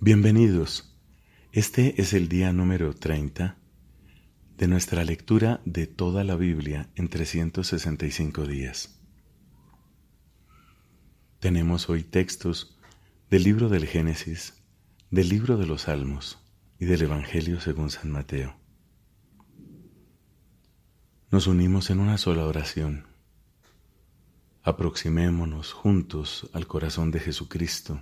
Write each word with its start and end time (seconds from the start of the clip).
Bienvenidos. 0.00 0.96
Este 1.50 2.00
es 2.00 2.12
el 2.12 2.28
día 2.28 2.52
número 2.52 2.94
30 2.94 3.56
de 4.56 4.68
nuestra 4.68 5.02
lectura 5.02 5.60
de 5.64 5.88
toda 5.88 6.22
la 6.22 6.36
Biblia 6.36 6.88
en 6.94 7.08
365 7.08 8.46
días. 8.46 9.02
Tenemos 11.40 11.90
hoy 11.90 12.04
textos 12.04 12.78
del 13.28 13.42
libro 13.42 13.68
del 13.68 13.88
Génesis, 13.88 14.62
del 15.10 15.30
libro 15.30 15.56
de 15.56 15.66
los 15.66 15.82
Salmos 15.82 16.38
y 16.78 16.84
del 16.84 17.02
Evangelio 17.02 17.60
según 17.60 17.90
San 17.90 18.12
Mateo. 18.12 18.54
Nos 21.32 21.48
unimos 21.48 21.90
en 21.90 21.98
una 21.98 22.18
sola 22.18 22.44
oración. 22.44 23.08
Aproximémonos 24.62 25.72
juntos 25.72 26.48
al 26.52 26.68
corazón 26.68 27.10
de 27.10 27.18
Jesucristo 27.18 28.00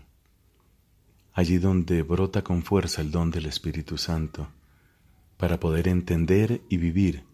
allí 1.37 1.59
donde 1.59 2.03
brota 2.03 2.43
con 2.43 2.63
fuerza 2.63 3.03
el 3.03 3.11
don 3.11 3.31
del 3.31 3.45
Espíritu 3.45 3.99
Santo, 3.99 4.49
para 5.37 5.61
poder 5.61 5.87
entender 5.87 6.63
y 6.71 6.79
vivir 6.79 7.25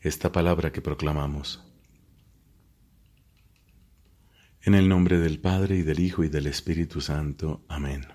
esta 0.00 0.32
palabra 0.32 0.72
que 0.72 0.82
proclamamos. 0.82 1.62
En 4.62 4.74
el 4.74 4.88
nombre 4.88 5.20
del 5.20 5.38
Padre 5.38 5.76
y 5.76 5.82
del 5.82 6.00
Hijo 6.00 6.24
y 6.24 6.28
del 6.28 6.48
Espíritu 6.48 7.00
Santo. 7.00 7.64
Amén. 7.68 8.08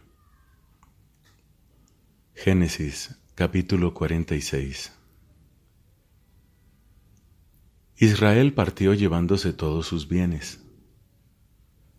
Génesis 2.36 3.16
capítulo 3.34 3.94
46 3.94 4.92
Israel 7.96 8.54
partió 8.54 8.94
llevándose 8.94 9.54
todos 9.54 9.88
sus 9.88 10.10
bienes. 10.10 10.62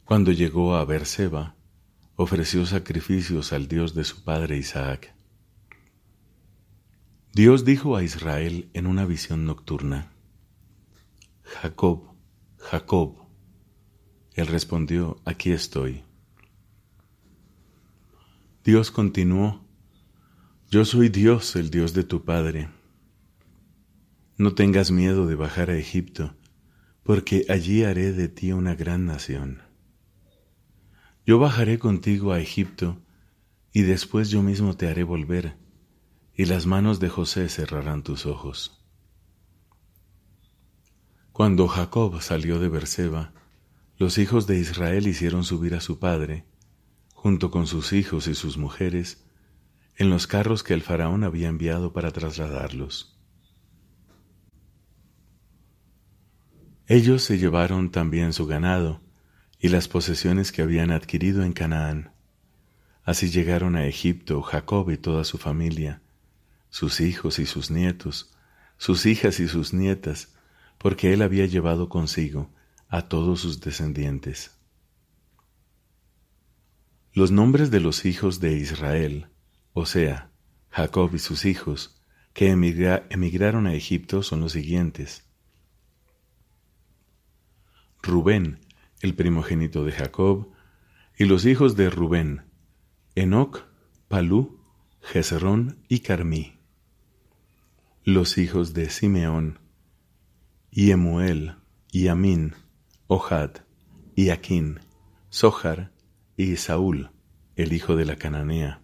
Cuando 0.05 0.33
llegó 0.33 0.77
a 0.77 0.85
Berseba, 0.85 1.57
ofreció 2.23 2.65
sacrificios 2.67 3.53
al 3.53 3.69
Dios 3.69 3.95
de 3.95 4.05
su 4.05 4.25
padre 4.25 4.57
Isaac. 4.57 5.15
Dios 7.35 7.65
dijo 7.65 7.97
a 7.97 8.03
Israel 8.03 8.71
en 8.75 8.87
una 8.87 9.05
visión 9.07 9.45
nocturna, 9.45 10.13
Jacob, 11.43 12.15
Jacob. 12.59 13.17
Él 14.35 14.47
respondió, 14.47 15.21
aquí 15.25 15.51
estoy. 15.51 16.05
Dios 18.65 18.91
continuó, 18.91 19.65
yo 20.71 20.85
soy 20.85 21.09
Dios, 21.09 21.57
el 21.57 21.71
Dios 21.71 21.93
de 21.93 22.05
tu 22.05 22.25
Padre. 22.25 22.71
No 24.39 24.55
tengas 24.55 24.91
miedo 24.91 25.27
de 25.27 25.35
bajar 25.35 25.69
a 25.71 25.77
Egipto, 25.77 26.35
porque 27.03 27.45
allí 27.49 27.83
haré 27.83 28.13
de 28.13 28.29
ti 28.29 28.53
una 28.53 28.75
gran 28.75 29.05
nación. 29.05 29.72
Yo 31.25 31.39
bajaré 31.39 31.79
contigo 31.79 32.33
a 32.33 32.41
Egipto, 32.41 32.99
y 33.73 33.83
después 33.83 34.31
yo 34.31 34.43
mismo 34.43 34.77
te 34.77 34.89
haré 34.89 35.05
volver, 35.05 35.57
y 36.35 36.47
las 36.47 36.67
manos 36.67 36.99
de 36.99 37.09
José 37.09 37.49
cerrarán 37.49 38.03
tus 38.03 38.27
ojos. 38.27 38.85
Cuando 41.33 41.69
Jacob 41.69 42.21
salió 42.21 42.59
de 42.59 42.69
Berseba, 42.69 43.33
los 43.99 44.19
hijos 44.19 44.49
de 44.49 44.59
Israel 44.59 45.07
hicieron 45.07 45.45
subir 45.45 45.75
a 45.75 45.81
su 45.81 46.01
padre, 46.01 46.45
junto 47.15 47.53
con 47.53 47.69
sus 47.69 47.93
hijos 47.93 48.27
y 48.27 48.35
sus 48.35 48.59
mujeres, 48.59 49.25
en 49.97 50.11
los 50.11 50.27
carros 50.27 50.65
que 50.65 50.75
el 50.75 50.83
faraón 50.83 51.23
había 51.23 51.49
enviado 51.49 51.93
para 51.93 52.11
trasladarlos. 52.11 53.17
Ellos 56.89 57.23
se 57.23 57.39
llevaron 57.39 57.93
también 57.93 58.33
su 58.33 58.47
ganado, 58.47 59.02
y 59.63 59.69
las 59.69 59.87
posesiones 59.87 60.51
que 60.51 60.61
habían 60.61 60.91
adquirido 60.91 61.45
en 61.45 61.53
Canaán. 61.53 62.11
Así 63.05 63.31
llegaron 63.31 63.77
a 63.77 63.87
Egipto 63.87 64.43
Jacob 64.43 64.91
y 64.91 64.97
toda 64.97 65.23
su 65.23 65.39
familia, 65.39 66.03
sus 66.69 67.01
hijos 67.01 67.39
y 67.39 67.47
sus 67.47 67.71
nietos, 67.71 68.35
sus 68.77 69.07
hijas 69.07 69.39
y 69.39 69.47
sus 69.47 69.73
nietas, 69.73 70.35
porque 70.79 71.13
él 71.13 71.23
había 71.23 71.47
llevado 71.47 71.89
consigo 71.89 72.51
a 72.89 73.03
todos 73.03 73.41
sus 73.41 73.61
descendientes. 73.61 74.51
Los 77.13 77.31
nombres 77.31 77.71
de 77.71 77.79
los 77.79 78.05
hijos 78.05 78.41
de 78.41 78.55
Israel, 78.55 79.29
o 79.75 79.87
sea, 79.87 80.33
Jacob 80.71 81.15
y 81.15 81.21
sus 81.21 81.45
hijos, 81.45 82.03
que 82.33 82.51
emigraron 82.51 83.69
a 83.69 83.75
Egipto 83.75 84.25
son 84.25 84.41
los 84.41 84.53
siguientes. 84.53 85.23
Rubén, 88.03 88.59
el 89.03 89.15
primogénito 89.15 89.85
de 89.85 89.93
Jacob, 89.93 90.49
y 91.19 91.25
los 91.25 91.45
hijos 91.45 91.77
de 91.77 91.91
Rubén, 91.91 92.45
Enoc, 93.15 93.67
Palú, 94.09 94.61
Jezrón 95.03 95.85
y 95.89 96.01
Carmí. 96.01 96.59
Los 98.05 98.39
hijos 98.39 98.75
de 98.75 98.89
Simeón, 98.89 99.59
Yemuel, 100.71 101.57
Yamin, 101.93 102.55
Ohad, 103.09 103.51
Iaquín, 104.17 104.81
Sohar 105.31 105.93
y 106.37 106.57
Saúl, 106.57 107.11
el 107.57 107.73
hijo 107.73 107.97
de 107.97 108.05
la 108.05 108.17
cananea. 108.17 108.81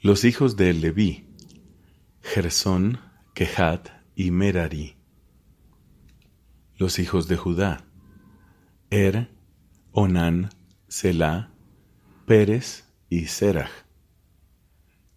Los 0.00 0.24
hijos 0.24 0.56
de 0.56 0.72
Leví, 0.72 1.26
Gersón, 2.22 3.00
Kehat 3.34 3.90
y 4.16 4.30
Merari. 4.30 4.96
Los 6.76 6.98
hijos 6.98 7.28
de 7.28 7.36
Judá, 7.36 7.84
Er, 8.96 9.28
Onán, 9.90 10.50
Selah, 10.86 11.50
Pérez 12.26 12.84
y 13.10 13.26
Serach. 13.26 13.72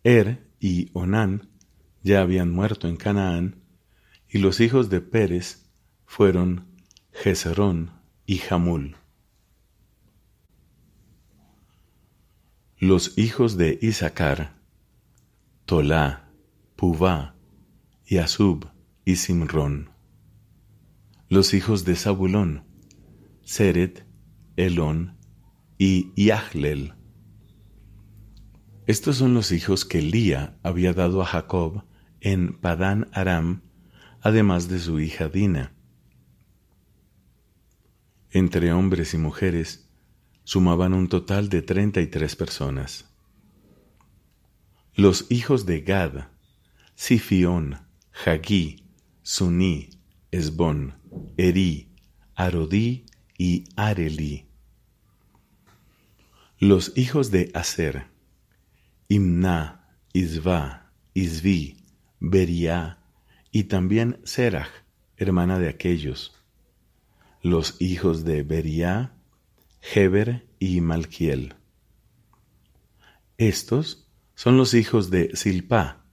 Er 0.03 0.49
y 0.59 0.89
Onán 0.93 1.51
ya 2.01 2.21
habían 2.21 2.49
muerto 2.49 2.87
en 2.87 2.97
Canaán, 2.97 3.61
y 4.27 4.39
los 4.39 4.61
hijos 4.61 4.89
de 4.89 5.01
Pérez 5.01 5.69
fueron 6.07 6.65
Jezerón 7.11 7.91
y 8.25 8.37
Jamul. 8.37 8.97
Los 12.79 13.15
hijos 13.19 13.57
de 13.57 13.77
Isaacar, 13.79 14.55
Tolá, 15.65 16.31
Puvá, 16.75 17.35
y 18.07 18.17
Asub 18.17 18.71
y 19.05 19.17
Simrón. 19.17 19.91
Los 21.29 21.53
hijos 21.53 21.85
de 21.85 21.95
Zabulón, 21.95 22.66
Seret, 23.47 24.05
Elón 24.57 25.15
y 25.77 26.11
Yahlel. 26.21 26.95
Estos 28.87 29.15
son 29.15 29.33
los 29.33 29.53
hijos 29.53 29.85
que 29.85 30.01
Lía 30.01 30.59
había 30.63 30.91
dado 30.91 31.21
a 31.21 31.25
Jacob 31.25 31.85
en 32.19 32.59
Padán 32.59 33.07
Aram, 33.13 33.61
además 34.19 34.67
de 34.67 34.79
su 34.79 34.99
hija 34.99 35.29
Dina. 35.29 35.73
Entre 38.31 38.73
hombres 38.73 39.13
y 39.13 39.17
mujeres 39.17 39.89
sumaban 40.43 40.93
un 40.93 41.07
total 41.07 41.47
de 41.47 41.61
treinta 41.61 42.01
y 42.01 42.07
tres 42.07 42.35
personas. 42.35 43.15
Los 44.93 45.25
hijos 45.29 45.65
de 45.65 45.83
Gad, 45.83 46.27
Sifión, 46.95 47.79
Hagí, 48.25 48.83
Suní, 49.21 49.91
Esbón, 50.31 50.95
Eri, 51.37 51.95
Arodí 52.35 53.06
y 53.37 53.65
Areli. 53.75 54.45
Los 56.59 56.97
hijos 56.97 57.29
de 57.29 57.51
Aser, 57.53 58.07
Imna, 59.07 59.87
Isva, 60.13 60.91
Isvi, 61.13 61.77
Beria 62.19 62.99
y 63.51 63.65
también 63.65 64.19
Serach, 64.23 64.69
hermana 65.17 65.59
de 65.59 65.69
aquellos. 65.69 66.35
Los 67.43 67.79
hijos 67.79 68.23
de 68.23 68.43
Beria, 68.43 69.13
Heber 69.93 70.47
y 70.59 70.81
Malquiel. 70.81 71.55
Estos 73.37 74.09
son 74.33 74.57
los 74.57 74.73
hijos 74.73 75.11
de 75.11 75.35
Silpa, 75.35 76.05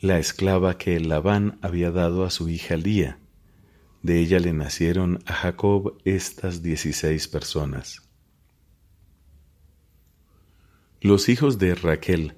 la 0.00 0.18
esclava 0.20 0.78
que 0.78 1.00
Labán 1.00 1.58
había 1.60 1.90
dado 1.90 2.24
a 2.24 2.30
su 2.30 2.48
hija 2.48 2.76
Lía 2.76 3.18
de 4.02 4.20
ella 4.20 4.38
le 4.38 4.52
nacieron 4.52 5.18
a 5.26 5.32
Jacob 5.32 5.98
estas 6.04 6.62
dieciséis 6.62 7.28
personas. 7.28 8.02
Los 11.00 11.28
hijos 11.28 11.58
de 11.58 11.74
Raquel, 11.74 12.34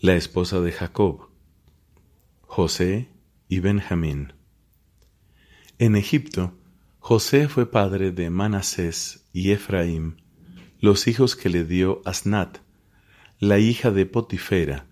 la 0.00 0.14
esposa 0.14 0.60
de 0.60 0.72
Jacob, 0.72 1.28
José 2.42 3.08
y 3.48 3.60
Benjamín. 3.60 4.32
En 5.78 5.96
Egipto, 5.96 6.56
José 6.98 7.48
fue 7.48 7.70
padre 7.70 8.12
de 8.12 8.30
Manasés 8.30 9.28
y 9.32 9.50
Efraim, 9.50 10.16
los 10.80 11.08
hijos 11.08 11.36
que 11.36 11.48
le 11.48 11.64
dio 11.64 12.02
Asnat, 12.04 12.58
la 13.40 13.58
hija 13.58 13.90
de 13.90 14.06
Potifera, 14.06 14.86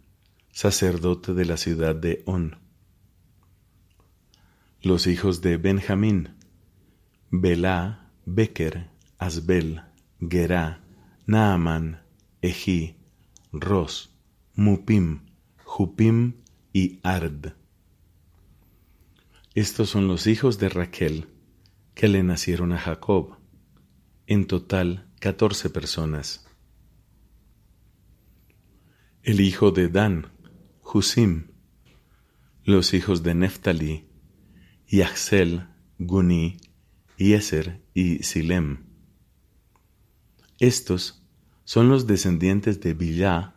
sacerdote 0.51 1.35
de 1.35 1.45
la 1.45 1.57
ciudad 1.57 1.95
de 1.95 2.23
On. 2.27 2.66
Los 4.87 5.09
hijos 5.09 5.41
de 5.41 5.57
Benjamín, 5.57 6.37
Belá, 7.33 8.13
Beker, 8.25 8.89
Asbel, 9.19 9.83
Gerá, 10.21 10.81
Naaman, 11.27 12.05
Ejí, 12.41 12.95
Ros, 13.51 14.15
Mupim, 14.55 15.23
Jupim 15.65 16.35
y 16.73 17.01
Ard. 17.03 17.55
Estos 19.57 19.91
son 19.91 20.07
los 20.07 20.29
hijos 20.29 20.61
de 20.61 20.69
Raquel 20.69 21.27
que 21.97 22.07
le 22.07 22.23
nacieron 22.23 22.73
a 22.73 22.79
Jacob, 22.79 23.39
en 24.29 24.47
total 24.47 25.11
catorce 25.19 25.69
personas. 25.69 26.47
El 29.25 29.41
hijo 29.41 29.73
de 29.73 29.89
Dan, 29.89 30.31
Husim, 30.81 31.49
los 32.63 32.95
hijos 32.95 33.25
de 33.25 33.35
Yahzel, 34.89 35.67
Guni, 35.99 36.59
Yeser 37.19 37.83
y 37.93 38.23
Silem. 38.23 38.85
Estos 40.61 41.25
son 41.65 41.89
los 41.89 42.07
descendientes 42.07 42.81
de 42.81 42.95
Bilá, 42.95 43.57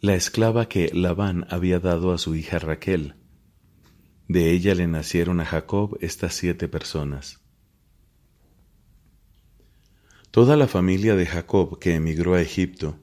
la 0.00 0.14
esclava 0.14 0.68
que 0.68 0.90
Labán 0.94 1.44
había 1.50 1.80
dado 1.80 2.12
a 2.12 2.18
su 2.18 2.36
hija 2.36 2.60
Raquel. 2.60 3.16
De 4.28 4.52
ella 4.52 4.76
le 4.76 4.86
nacieron 4.86 5.40
a 5.40 5.44
Jacob 5.44 5.98
estas 6.00 6.34
siete 6.34 6.68
personas. 6.68 7.40
Toda 10.30 10.56
la 10.56 10.68
familia 10.68 11.16
de 11.16 11.26
Jacob 11.26 11.80
que 11.80 11.96
emigró 11.96 12.34
a 12.34 12.42
Egipto, 12.42 12.96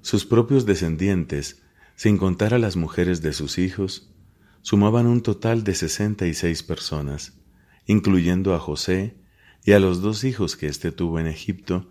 sus 0.00 0.24
propios 0.24 0.64
descendientes, 0.64 1.60
sin 1.96 2.18
contar 2.18 2.54
a 2.54 2.60
las 2.60 2.76
mujeres 2.76 3.20
de 3.20 3.32
sus 3.32 3.58
hijos, 3.58 4.13
sumaban 4.64 5.06
un 5.06 5.20
total 5.20 5.62
de 5.62 5.74
sesenta 5.74 6.26
y 6.26 6.32
seis 6.32 6.62
personas, 6.62 7.34
incluyendo 7.84 8.54
a 8.54 8.58
José 8.58 9.14
y 9.62 9.72
a 9.72 9.78
los 9.78 10.00
dos 10.00 10.24
hijos 10.24 10.56
que 10.56 10.68
éste 10.68 10.90
tuvo 10.90 11.20
en 11.20 11.26
Egipto, 11.26 11.90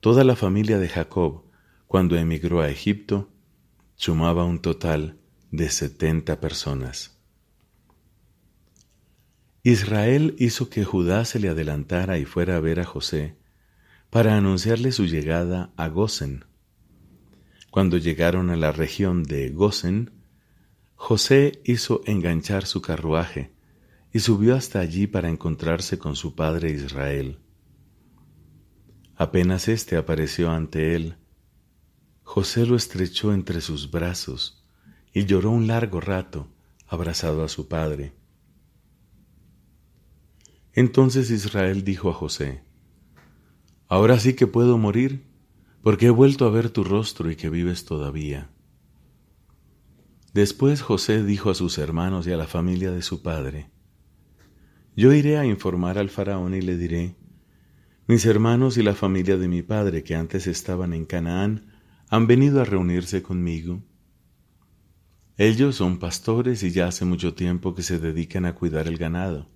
toda 0.00 0.24
la 0.24 0.34
familia 0.34 0.78
de 0.78 0.88
Jacob, 0.88 1.44
cuando 1.86 2.16
emigró 2.16 2.62
a 2.62 2.70
Egipto, 2.70 3.30
sumaba 3.96 4.44
un 4.44 4.60
total 4.60 5.18
de 5.50 5.68
setenta 5.68 6.40
personas. 6.40 7.20
Israel 9.62 10.34
hizo 10.38 10.70
que 10.70 10.82
Judá 10.82 11.26
se 11.26 11.38
le 11.38 11.50
adelantara 11.50 12.16
y 12.16 12.24
fuera 12.24 12.56
a 12.56 12.60
ver 12.60 12.80
a 12.80 12.86
José, 12.86 13.36
para 14.08 14.38
anunciarle 14.38 14.92
su 14.92 15.04
llegada 15.04 15.74
a 15.76 15.88
Gosen. 15.88 16.46
Cuando 17.70 17.98
llegaron 17.98 18.48
a 18.48 18.56
la 18.56 18.72
región 18.72 19.24
de 19.24 19.50
Gosen, 19.50 20.13
José 20.96 21.60
hizo 21.64 22.02
enganchar 22.06 22.66
su 22.66 22.80
carruaje 22.80 23.52
y 24.12 24.20
subió 24.20 24.54
hasta 24.54 24.80
allí 24.80 25.06
para 25.06 25.28
encontrarse 25.28 25.98
con 25.98 26.16
su 26.16 26.34
padre 26.34 26.70
Israel. 26.70 27.38
Apenas 29.16 29.68
éste 29.68 29.96
apareció 29.96 30.50
ante 30.50 30.94
él, 30.94 31.16
José 32.22 32.66
lo 32.66 32.74
estrechó 32.74 33.32
entre 33.32 33.60
sus 33.60 33.90
brazos 33.90 34.64
y 35.12 35.26
lloró 35.26 35.50
un 35.50 35.66
largo 35.66 36.00
rato 36.00 36.48
abrazado 36.86 37.44
a 37.44 37.48
su 37.48 37.68
padre. 37.68 38.14
Entonces 40.72 41.30
Israel 41.30 41.84
dijo 41.84 42.10
a 42.10 42.14
José, 42.14 42.64
Ahora 43.86 44.18
sí 44.18 44.34
que 44.34 44.46
puedo 44.46 44.78
morir, 44.78 45.26
porque 45.82 46.06
he 46.06 46.10
vuelto 46.10 46.46
a 46.46 46.50
ver 46.50 46.70
tu 46.70 46.82
rostro 46.82 47.30
y 47.30 47.36
que 47.36 47.50
vives 47.50 47.84
todavía. 47.84 48.50
Después 50.34 50.82
José 50.82 51.22
dijo 51.22 51.50
a 51.50 51.54
sus 51.54 51.78
hermanos 51.78 52.26
y 52.26 52.32
a 52.32 52.36
la 52.36 52.48
familia 52.48 52.90
de 52.90 53.02
su 53.02 53.22
padre, 53.22 53.70
Yo 54.96 55.12
iré 55.12 55.38
a 55.38 55.46
informar 55.46 55.96
al 55.96 56.10
faraón 56.10 56.54
y 56.54 56.60
le 56.60 56.76
diré, 56.76 57.14
Mis 58.08 58.26
hermanos 58.26 58.76
y 58.76 58.82
la 58.82 58.96
familia 58.96 59.36
de 59.36 59.46
mi 59.46 59.62
padre 59.62 60.02
que 60.02 60.16
antes 60.16 60.48
estaban 60.48 60.92
en 60.92 61.06
Canaán 61.06 61.72
han 62.10 62.26
venido 62.26 62.60
a 62.60 62.64
reunirse 62.64 63.22
conmigo. 63.22 63.84
Ellos 65.36 65.76
son 65.76 66.00
pastores 66.00 66.64
y 66.64 66.72
ya 66.72 66.88
hace 66.88 67.04
mucho 67.04 67.34
tiempo 67.34 67.76
que 67.76 67.84
se 67.84 68.00
dedican 68.00 68.44
a 68.44 68.56
cuidar 68.56 68.88
el 68.88 68.98
ganado. 68.98 69.48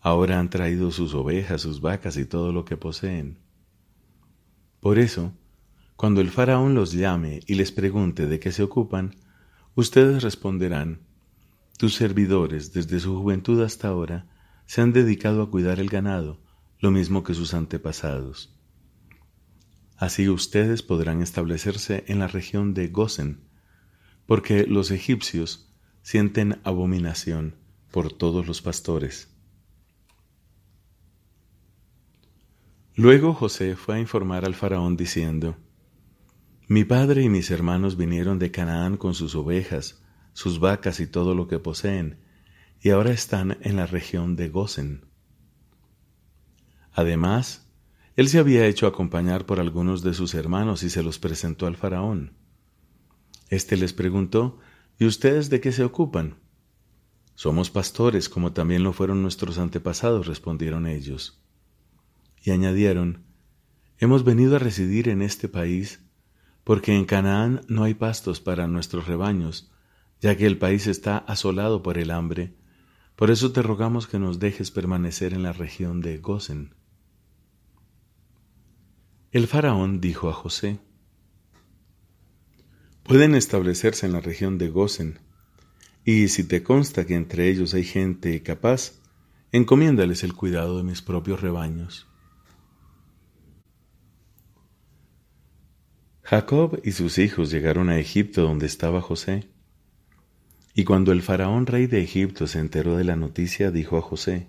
Ahora 0.00 0.40
han 0.40 0.50
traído 0.50 0.90
sus 0.90 1.14
ovejas, 1.14 1.62
sus 1.62 1.80
vacas 1.80 2.16
y 2.16 2.24
todo 2.24 2.52
lo 2.52 2.64
que 2.64 2.76
poseen. 2.76 3.38
Por 4.80 4.98
eso, 4.98 5.32
cuando 5.94 6.20
el 6.20 6.30
faraón 6.30 6.74
los 6.74 6.90
llame 6.90 7.38
y 7.46 7.54
les 7.54 7.70
pregunte 7.70 8.26
de 8.26 8.40
qué 8.40 8.50
se 8.50 8.64
ocupan, 8.64 9.14
ustedes 9.74 10.22
responderán, 10.22 11.00
tus 11.78 11.94
servidores 11.94 12.72
desde 12.72 13.00
su 13.00 13.16
juventud 13.16 13.60
hasta 13.62 13.88
ahora 13.88 14.26
se 14.66 14.80
han 14.80 14.92
dedicado 14.92 15.42
a 15.42 15.50
cuidar 15.50 15.80
el 15.80 15.88
ganado, 15.88 16.40
lo 16.78 16.90
mismo 16.90 17.24
que 17.24 17.34
sus 17.34 17.54
antepasados. 17.54 18.54
Así 19.96 20.28
ustedes 20.28 20.82
podrán 20.82 21.22
establecerse 21.22 22.04
en 22.08 22.18
la 22.18 22.26
región 22.26 22.74
de 22.74 22.88
Gosen, 22.88 23.40
porque 24.26 24.66
los 24.66 24.90
egipcios 24.90 25.72
sienten 26.02 26.60
abominación 26.64 27.56
por 27.90 28.12
todos 28.12 28.46
los 28.46 28.62
pastores. 28.62 29.28
Luego 32.94 33.32
José 33.32 33.76
fue 33.76 33.96
a 33.96 34.00
informar 34.00 34.44
al 34.44 34.54
faraón 34.54 34.96
diciendo, 34.96 35.56
Mi 36.72 36.84
padre 36.84 37.22
y 37.22 37.28
mis 37.28 37.50
hermanos 37.50 37.98
vinieron 37.98 38.38
de 38.38 38.50
Canaán 38.50 38.96
con 38.96 39.12
sus 39.12 39.34
ovejas, 39.34 40.02
sus 40.32 40.58
vacas 40.58 41.00
y 41.00 41.06
todo 41.06 41.34
lo 41.34 41.46
que 41.46 41.58
poseen, 41.58 42.20
y 42.80 42.88
ahora 42.88 43.10
están 43.10 43.58
en 43.60 43.76
la 43.76 43.84
región 43.84 44.36
de 44.36 44.48
Gosen. 44.48 45.04
Además, 46.90 47.70
él 48.16 48.26
se 48.30 48.38
había 48.38 48.64
hecho 48.64 48.86
acompañar 48.86 49.44
por 49.44 49.60
algunos 49.60 50.02
de 50.02 50.14
sus 50.14 50.32
hermanos 50.32 50.82
y 50.82 50.88
se 50.88 51.02
los 51.02 51.18
presentó 51.18 51.66
al 51.66 51.76
faraón. 51.76 52.38
Este 53.50 53.76
les 53.76 53.92
preguntó, 53.92 54.58
¿Y 54.98 55.04
ustedes 55.04 55.50
de 55.50 55.60
qué 55.60 55.72
se 55.72 55.84
ocupan? 55.84 56.36
Somos 57.34 57.70
pastores, 57.70 58.30
como 58.30 58.54
también 58.54 58.82
lo 58.82 58.94
fueron 58.94 59.20
nuestros 59.20 59.58
antepasados, 59.58 60.26
respondieron 60.26 60.86
ellos 60.86 61.38
y 62.42 62.50
añadieron, 62.50 63.26
Hemos 63.98 64.24
venido 64.24 64.56
a 64.56 64.58
residir 64.58 65.10
en 65.10 65.20
este 65.20 65.48
país 65.48 66.00
porque 66.64 66.94
en 66.94 67.04
Canaán 67.04 67.62
no 67.68 67.84
hay 67.84 67.94
pastos 67.94 68.40
para 68.40 68.66
nuestros 68.66 69.06
rebaños, 69.06 69.70
ya 70.20 70.36
que 70.36 70.46
el 70.46 70.58
país 70.58 70.86
está 70.86 71.18
asolado 71.18 71.82
por 71.82 71.98
el 71.98 72.10
hambre. 72.10 72.54
Por 73.16 73.30
eso 73.30 73.52
te 73.52 73.62
rogamos 73.62 74.06
que 74.06 74.18
nos 74.18 74.38
dejes 74.38 74.70
permanecer 74.70 75.34
en 75.34 75.42
la 75.42 75.52
región 75.52 76.00
de 76.00 76.18
Gosen. 76.18 76.74
El 79.32 79.46
faraón 79.46 80.00
dijo 80.00 80.28
a 80.28 80.32
José, 80.32 80.78
Pueden 83.02 83.34
establecerse 83.34 84.06
en 84.06 84.12
la 84.12 84.20
región 84.20 84.58
de 84.58 84.68
Gosen, 84.68 85.18
y 86.04 86.28
si 86.28 86.44
te 86.44 86.62
consta 86.62 87.06
que 87.06 87.14
entre 87.14 87.48
ellos 87.48 87.74
hay 87.74 87.84
gente 87.84 88.42
capaz, 88.42 89.00
encomiéndales 89.50 90.22
el 90.22 90.34
cuidado 90.34 90.78
de 90.78 90.84
mis 90.84 91.02
propios 91.02 91.40
rebaños. 91.40 92.11
Jacob 96.32 96.80
y 96.82 96.92
sus 96.92 97.18
hijos 97.18 97.50
llegaron 97.50 97.90
a 97.90 97.98
Egipto 97.98 98.40
donde 98.40 98.64
estaba 98.64 99.02
José. 99.02 99.50
Y 100.72 100.84
cuando 100.84 101.12
el 101.12 101.20
faraón 101.20 101.66
rey 101.66 101.86
de 101.86 102.00
Egipto 102.00 102.46
se 102.46 102.58
enteró 102.58 102.96
de 102.96 103.04
la 103.04 103.16
noticia, 103.16 103.70
dijo 103.70 103.98
a 103.98 104.00
José, 104.00 104.48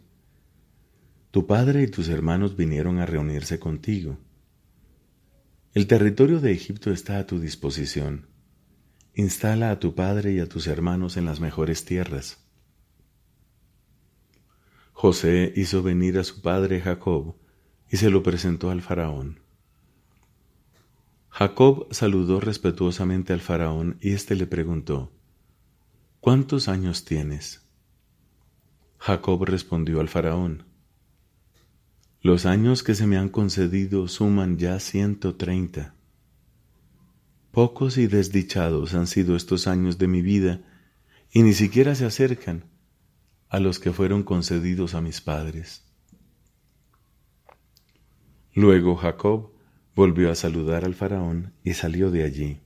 Tu 1.32 1.46
padre 1.46 1.84
y 1.84 1.88
tus 1.88 2.08
hermanos 2.08 2.56
vinieron 2.56 3.00
a 3.00 3.06
reunirse 3.06 3.60
contigo. 3.60 4.18
El 5.74 5.88
territorio 5.88 6.40
de 6.40 6.54
Egipto 6.54 6.90
está 6.90 7.18
a 7.18 7.28
tu 7.28 7.42
disposición. 7.42 8.28
Instala 9.14 9.70
a 9.70 9.80
tu 9.82 9.94
padre 9.94 10.32
y 10.32 10.40
a 10.40 10.48
tus 10.48 10.68
hermanos 10.68 11.18
en 11.18 11.26
las 11.26 11.42
mejores 11.42 11.84
tierras. 11.84 12.48
José 14.94 15.52
hizo 15.58 15.84
venir 15.84 16.18
a 16.18 16.24
su 16.24 16.42
padre 16.42 16.80
Jacob 16.80 17.36
y 17.92 17.98
se 17.98 18.10
lo 18.10 18.24
presentó 18.24 18.72
al 18.72 18.82
faraón. 18.82 19.43
Jacob 21.36 21.88
saludó 21.90 22.40
respetuosamente 22.40 23.34
al 23.34 23.42
faraón 23.42 23.98
y 24.00 24.12
éste 24.12 24.36
le 24.36 24.46
preguntó, 24.46 25.12
¿Cuántos 26.20 26.68
años 26.68 27.06
tienes? 27.06 27.68
Jacob 29.00 29.44
respondió 29.44 30.00
al 30.00 30.10
faraón, 30.10 30.66
Los 32.22 32.46
años 32.46 32.84
que 32.84 32.94
se 32.94 33.08
me 33.08 33.18
han 33.18 33.30
concedido 33.30 34.08
suman 34.08 34.60
ya 34.60 34.80
ciento 34.80 35.36
treinta. 35.36 35.96
Pocos 37.50 37.98
y 37.98 38.06
desdichados 38.06 38.94
han 38.94 39.08
sido 39.08 39.36
estos 39.36 39.66
años 39.66 39.98
de 39.98 40.08
mi 40.08 40.22
vida 40.22 40.62
y 41.32 41.42
ni 41.42 41.54
siquiera 41.54 41.96
se 41.96 42.06
acercan 42.06 42.66
a 43.50 43.60
los 43.60 43.80
que 43.80 43.92
fueron 43.92 44.22
concedidos 44.22 44.94
a 44.94 45.02
mis 45.02 45.20
padres. 45.20 45.84
Luego 48.54 48.96
Jacob 48.98 49.53
Volvió 49.96 50.32
a 50.32 50.36
saludar 50.36 50.86
al 50.86 50.96
faraón 50.96 51.54
y 51.64 51.74
salió 51.74 52.10
de 52.12 52.24
allí. 52.24 52.60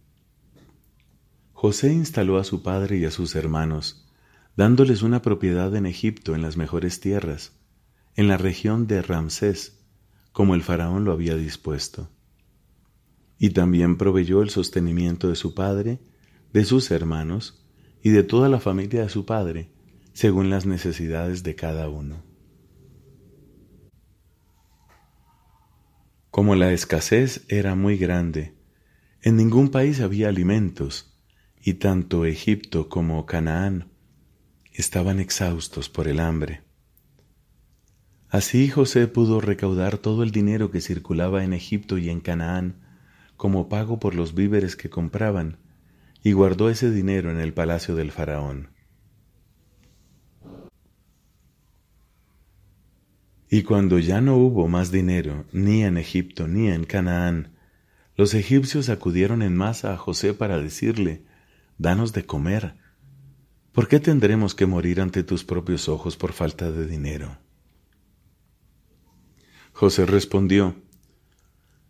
José 1.54 1.92
instaló 1.92 2.38
a 2.38 2.44
su 2.44 2.64
padre 2.64 2.98
y 2.98 3.06
a 3.06 3.12
sus 3.12 3.36
hermanos, 3.36 4.08
dándoles 4.56 5.02
una 5.02 5.22
propiedad 5.22 5.76
en 5.76 5.86
Egipto 5.86 6.36
en 6.36 6.42
las 6.42 6.56
mejores 6.56 7.00
tierras, 7.00 7.54
en 8.16 8.28
la 8.28 8.38
región 8.38 8.88
de 8.88 9.02
Ramsés, 9.02 9.84
como 10.32 10.56
el 10.56 10.64
faraón 10.64 11.04
lo 11.04 11.12
había 11.12 11.36
dispuesto. 11.36 12.10
y 13.40 13.52
también 13.52 13.98
proveyó 13.98 14.42
el 14.42 14.50
sostenimiento 14.50 15.30
de 15.30 15.36
su 15.36 15.54
padre, 15.54 16.00
de 16.54 16.66
sus 16.66 16.90
hermanos 16.92 17.64
y 18.02 18.10
de 18.10 18.24
toda 18.24 18.50
la 18.50 18.60
familia 18.60 19.04
de 19.04 19.10
su 19.10 19.26
padre, 19.26 19.70
según 20.14 20.50
las 20.50 20.66
necesidades 20.66 21.44
de 21.44 21.56
cada 21.56 21.90
uno. 21.90 22.27
Como 26.38 26.54
la 26.54 26.72
escasez 26.72 27.46
era 27.48 27.74
muy 27.74 27.98
grande, 27.98 28.54
en 29.24 29.38
ningún 29.38 29.70
país 29.70 30.02
había 30.02 30.30
alimentos, 30.30 31.18
y 31.60 31.74
tanto 31.74 32.26
Egipto 32.26 32.90
como 32.90 33.26
Canaán 33.26 33.90
estaban 34.72 35.20
exhaustos 35.20 35.90
por 35.90 36.08
el 36.08 36.20
hambre. 36.20 36.62
Así 38.30 38.70
José 38.70 39.08
pudo 39.08 39.42
recaudar 39.42 39.98
todo 39.98 40.22
el 40.22 40.30
dinero 40.30 40.70
que 40.70 40.80
circulaba 40.80 41.44
en 41.44 41.54
Egipto 41.54 41.98
y 41.98 42.12
en 42.12 42.22
Canaán 42.22 42.86
como 43.36 43.68
pago 43.68 44.00
por 44.00 44.14
los 44.14 44.36
víveres 44.36 44.76
que 44.76 44.92
compraban, 44.92 45.58
y 46.22 46.34
guardó 46.34 46.70
ese 46.70 46.92
dinero 46.92 47.32
en 47.32 47.40
el 47.40 47.52
palacio 47.52 47.96
del 47.96 48.12
faraón. 48.12 48.77
Y 53.50 53.64
cuando 53.64 53.98
ya 54.00 54.20
no 54.20 54.36
hubo 54.36 54.68
más 54.68 54.92
dinero, 54.92 55.46
ni 55.54 55.84
en 55.84 55.98
Egipto 55.98 56.48
ni 56.48 56.68
en 56.68 56.84
Canaán, 56.84 57.56
los 58.16 58.34
egipcios 58.34 58.90
acudieron 58.90 59.42
en 59.42 59.56
masa 59.56 59.94
a 59.94 59.98
José 59.98 60.34
para 60.34 60.60
decirle, 60.60 61.24
Danos 61.78 62.12
de 62.12 62.26
comer. 62.26 62.76
¿Por 63.72 63.88
qué 63.88 64.00
tendremos 64.00 64.56
que 64.56 64.66
morir 64.66 65.00
ante 65.00 65.24
tus 65.24 65.44
propios 65.44 65.88
ojos 65.88 66.18
por 66.18 66.34
falta 66.34 66.72
de 66.72 66.88
dinero? 66.88 67.38
José 69.72 70.08
respondió, 70.08 70.76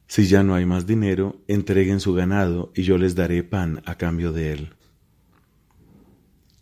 Si 0.08 0.28
ya 0.28 0.44
no 0.44 0.54
hay 0.54 0.66
más 0.66 0.86
dinero, 0.86 1.42
entreguen 1.48 2.02
su 2.02 2.14
ganado 2.14 2.74
y 2.76 2.84
yo 2.84 2.98
les 2.98 3.16
daré 3.16 3.44
pan 3.44 3.82
a 3.86 3.96
cambio 3.96 4.34
de 4.34 4.52
él. 4.52 4.74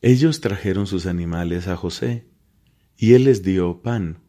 Ellos 0.01 0.39
trajeron 0.39 0.85
sus 0.85 1.07
animales 1.07 1.67
a 1.67 1.75
José, 1.75 2.29
y 2.95 3.13
él 3.13 3.23
les 3.23 3.41
dio 3.41 3.81
pan 3.81 4.24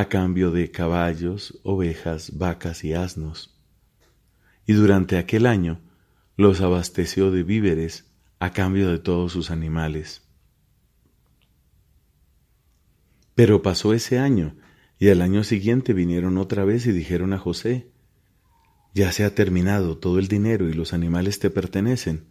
a 0.00 0.08
cambio 0.08 0.50
de 0.50 0.70
caballos, 0.70 1.60
ovejas, 1.62 2.38
vacas 2.38 2.84
y 2.84 2.94
asnos. 2.94 3.54
Y 4.64 4.72
durante 4.72 5.18
aquel 5.18 5.44
año 5.44 5.82
los 6.38 6.62
abasteció 6.62 7.30
de 7.30 7.42
víveres 7.42 8.10
a 8.38 8.50
cambio 8.54 8.88
de 8.88 8.98
todos 8.98 9.30
sus 9.32 9.50
animales. 9.50 10.22
Pero 13.34 13.60
pasó 13.60 13.92
ese 13.92 14.18
año, 14.18 14.56
y 14.98 15.10
al 15.10 15.20
año 15.20 15.44
siguiente 15.44 15.92
vinieron 15.92 16.38
otra 16.38 16.64
vez 16.64 16.86
y 16.86 16.92
dijeron 16.92 17.34
a 17.34 17.38
José, 17.38 17.90
Ya 18.94 19.12
se 19.12 19.24
ha 19.24 19.34
terminado 19.34 19.98
todo 19.98 20.18
el 20.18 20.28
dinero 20.28 20.70
y 20.70 20.72
los 20.72 20.94
animales 20.94 21.40
te 21.40 21.50
pertenecen. 21.50 22.24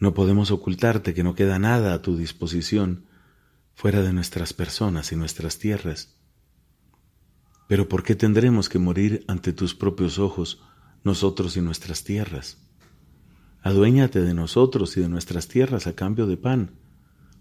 No 0.00 0.14
podemos 0.14 0.50
ocultarte 0.50 1.14
que 1.14 1.22
no 1.22 1.36
queda 1.36 1.60
nada 1.60 1.94
a 1.94 2.02
tu 2.02 2.16
disposición 2.16 3.06
fuera 3.72 4.02
de 4.02 4.12
nuestras 4.12 4.52
personas 4.52 5.12
y 5.12 5.16
nuestras 5.16 5.60
tierras. 5.60 6.21
Pero 7.68 7.88
¿por 7.88 8.02
qué 8.02 8.14
tendremos 8.14 8.68
que 8.68 8.78
morir 8.78 9.24
ante 9.28 9.52
tus 9.52 9.74
propios 9.74 10.18
ojos, 10.18 10.62
nosotros 11.04 11.56
y 11.56 11.60
nuestras 11.60 12.04
tierras? 12.04 12.58
Aduéñate 13.62 14.20
de 14.20 14.34
nosotros 14.34 14.96
y 14.96 15.00
de 15.00 15.08
nuestras 15.08 15.48
tierras 15.48 15.86
a 15.86 15.94
cambio 15.94 16.26
de 16.26 16.36
pan. 16.36 16.72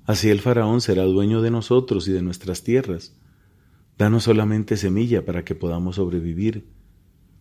Así 0.06 0.30
el 0.30 0.40
faraón 0.40 0.82
será 0.82 1.04
dueño 1.04 1.42
de 1.42 1.52
nosotros 1.52 2.08
y 2.08 2.12
de 2.12 2.22
nuestras 2.22 2.64
tierras. 2.64 3.16
Danos 3.98 4.24
solamente 4.24 4.78
semilla 4.78 5.26
para 5.26 5.44
que 5.44 5.56
podamos 5.56 5.96
sobrevivir. 5.96 6.68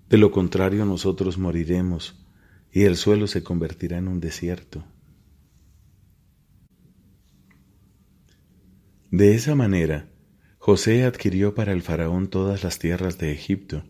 De 0.08 0.18
lo 0.18 0.30
contrario 0.30 0.84
nosotros 0.84 1.38
moriremos 1.38 2.25
y 2.72 2.82
el 2.82 2.96
suelo 2.96 3.26
se 3.26 3.42
convertirá 3.42 3.99
en 3.99 4.08
un 4.08 4.20
desierto. 4.20 4.84
De 9.10 9.34
esa 9.34 9.54
manera, 9.54 10.10
José 10.62 11.05
adquirió 11.05 11.55
para 11.55 11.73
el 11.73 11.81
faraón 11.81 12.29
todas 12.29 12.62
las 12.62 12.79
tierras 12.79 13.17
de 13.17 13.33
Egipto, 13.33 13.83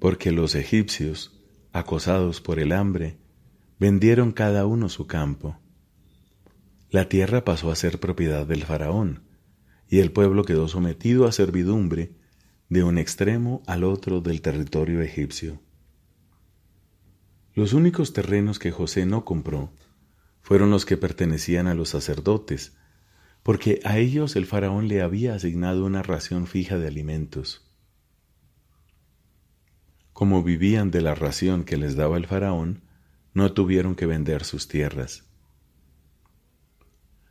porque 0.00 0.32
los 0.32 0.56
egipcios, 0.56 1.40
acosados 1.72 2.40
por 2.40 2.58
el 2.58 2.72
hambre, 2.72 3.16
vendieron 3.78 4.32
cada 4.32 4.66
uno 4.66 4.88
su 4.88 5.06
campo. 5.06 5.56
La 6.90 7.08
tierra 7.08 7.44
pasó 7.44 7.70
a 7.70 7.76
ser 7.76 8.00
propiedad 8.00 8.44
del 8.44 8.64
faraón, 8.64 9.22
y 9.88 10.00
el 10.00 10.10
pueblo 10.10 10.42
quedó 10.42 10.66
sometido 10.66 11.28
a 11.28 11.32
servidumbre 11.32 12.10
de 12.68 12.82
un 12.82 12.98
extremo 12.98 13.62
al 13.68 13.84
otro 13.84 14.20
del 14.20 14.42
territorio 14.42 15.00
egipcio. 15.00 15.60
Los 17.54 17.72
únicos 17.72 18.12
terrenos 18.12 18.58
que 18.58 18.72
José 18.72 19.06
no 19.06 19.24
compró 19.24 19.72
fueron 20.40 20.70
los 20.70 20.84
que 20.84 20.96
pertenecían 20.96 21.68
a 21.68 21.74
los 21.74 21.90
sacerdotes, 21.90 22.76
porque 23.42 23.80
a 23.84 23.98
ellos 23.98 24.36
el 24.36 24.46
faraón 24.46 24.88
le 24.88 25.02
había 25.02 25.34
asignado 25.34 25.84
una 25.84 26.02
ración 26.02 26.46
fija 26.46 26.78
de 26.78 26.88
alimentos. 26.88 27.68
Como 30.12 30.42
vivían 30.42 30.90
de 30.90 31.00
la 31.00 31.14
ración 31.14 31.64
que 31.64 31.76
les 31.76 31.96
daba 31.96 32.16
el 32.16 32.26
faraón, 32.26 32.82
no 33.34 33.52
tuvieron 33.52 33.94
que 33.94 34.06
vender 34.06 34.44
sus 34.44 34.68
tierras. 34.68 35.24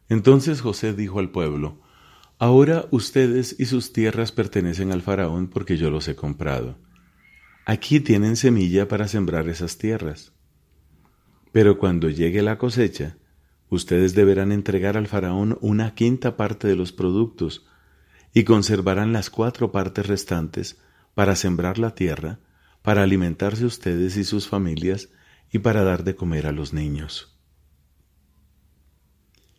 Entonces 0.09 0.61
José 0.61 0.93
dijo 0.93 1.19
al 1.19 1.29
pueblo, 1.29 1.79
Ahora 2.37 2.87
ustedes 2.89 3.55
y 3.59 3.65
sus 3.65 3.93
tierras 3.93 4.31
pertenecen 4.31 4.91
al 4.91 5.03
faraón 5.03 5.47
porque 5.47 5.77
yo 5.77 5.91
los 5.91 6.07
he 6.07 6.15
comprado. 6.15 6.79
Aquí 7.67 7.99
tienen 7.99 8.35
semilla 8.35 8.87
para 8.87 9.07
sembrar 9.07 9.47
esas 9.47 9.77
tierras. 9.77 10.33
Pero 11.51 11.77
cuando 11.77 12.09
llegue 12.09 12.41
la 12.41 12.57
cosecha, 12.57 13.17
Ustedes 13.71 14.15
deberán 14.15 14.51
entregar 14.51 14.97
al 14.97 15.07
faraón 15.07 15.57
una 15.61 15.95
quinta 15.95 16.35
parte 16.35 16.67
de 16.67 16.75
los 16.75 16.91
productos 16.91 17.65
y 18.33 18.43
conservarán 18.43 19.13
las 19.13 19.29
cuatro 19.29 19.71
partes 19.71 20.07
restantes 20.07 20.77
para 21.13 21.37
sembrar 21.37 21.79
la 21.79 21.95
tierra, 21.95 22.41
para 22.81 23.03
alimentarse 23.03 23.63
ustedes 23.63 24.17
y 24.17 24.25
sus 24.25 24.49
familias 24.49 25.07
y 25.53 25.59
para 25.59 25.83
dar 25.83 26.03
de 26.03 26.15
comer 26.15 26.47
a 26.47 26.51
los 26.51 26.73
niños. 26.73 27.39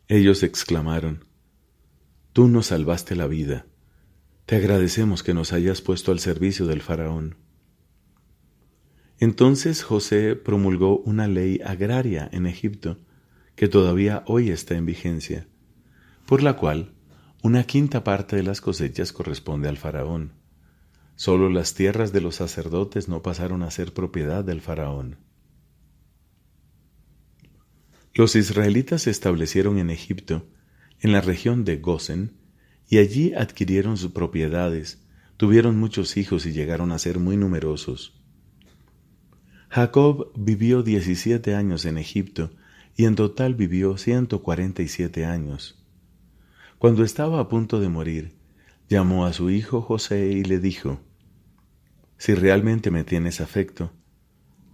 Ellos 0.08 0.42
exclamaron, 0.42 1.24
Tú 2.34 2.48
nos 2.48 2.66
salvaste 2.66 3.16
la 3.16 3.26
vida, 3.26 3.64
te 4.44 4.56
agradecemos 4.56 5.22
que 5.22 5.32
nos 5.32 5.54
hayas 5.54 5.80
puesto 5.80 6.12
al 6.12 6.18
servicio 6.18 6.66
del 6.66 6.82
faraón. 6.82 7.36
Entonces 9.18 9.82
José 9.82 10.36
promulgó 10.36 10.98
una 10.98 11.28
ley 11.28 11.60
agraria 11.64 12.28
en 12.30 12.46
Egipto, 12.46 12.98
que 13.62 13.68
todavía 13.68 14.24
hoy 14.26 14.50
está 14.50 14.74
en 14.74 14.86
vigencia, 14.86 15.46
por 16.26 16.42
la 16.42 16.54
cual 16.54 16.94
una 17.44 17.62
quinta 17.62 18.02
parte 18.02 18.34
de 18.34 18.42
las 18.42 18.60
cosechas 18.60 19.12
corresponde 19.12 19.68
al 19.68 19.76
faraón. 19.76 20.32
Solo 21.14 21.48
las 21.48 21.74
tierras 21.74 22.12
de 22.12 22.20
los 22.20 22.34
sacerdotes 22.34 23.08
no 23.08 23.22
pasaron 23.22 23.62
a 23.62 23.70
ser 23.70 23.94
propiedad 23.94 24.42
del 24.42 24.62
faraón. 24.62 25.18
Los 28.14 28.34
israelitas 28.34 29.02
se 29.02 29.10
establecieron 29.10 29.78
en 29.78 29.90
Egipto, 29.90 30.44
en 30.98 31.12
la 31.12 31.20
región 31.20 31.64
de 31.64 31.76
Gosen, 31.76 32.32
y 32.88 32.98
allí 32.98 33.32
adquirieron 33.32 33.96
sus 33.96 34.10
propiedades, 34.10 35.06
tuvieron 35.36 35.78
muchos 35.78 36.16
hijos 36.16 36.46
y 36.46 36.52
llegaron 36.52 36.90
a 36.90 36.98
ser 36.98 37.20
muy 37.20 37.36
numerosos. 37.36 38.20
Jacob 39.68 40.32
vivió 40.34 40.82
diecisiete 40.82 41.54
años 41.54 41.84
en 41.84 41.96
Egipto 41.96 42.50
y 42.96 43.04
en 43.06 43.14
total 43.14 43.54
vivió 43.54 43.96
147 43.96 45.24
años. 45.24 45.82
Cuando 46.78 47.04
estaba 47.04 47.40
a 47.40 47.48
punto 47.48 47.80
de 47.80 47.88
morir, 47.88 48.36
llamó 48.88 49.24
a 49.24 49.32
su 49.32 49.50
hijo 49.50 49.80
José 49.80 50.28
y 50.32 50.44
le 50.44 50.58
dijo, 50.58 51.00
Si 52.18 52.34
realmente 52.34 52.90
me 52.90 53.04
tienes 53.04 53.40
afecto, 53.40 53.92